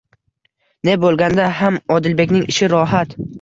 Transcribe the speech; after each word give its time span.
Ne 0.89 0.95
bo'lganda 1.03 1.45
ham 1.59 1.77
Odilbekning 1.99 2.49
ishi 2.55 2.71
rohat. 2.75 3.15